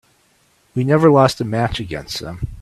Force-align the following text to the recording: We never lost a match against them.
We 0.73 0.83
never 0.83 1.11
lost 1.11 1.41
a 1.41 1.45
match 1.45 1.79
against 1.79 2.21
them. 2.21 2.39